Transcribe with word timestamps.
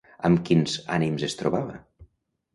Amb 0.29 0.39
quins 0.47 0.77
ànims 0.97 1.27
es 1.29 1.37
trobava? 1.43 1.79